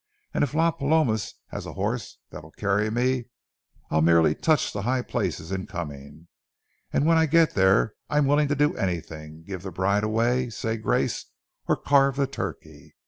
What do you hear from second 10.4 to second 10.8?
say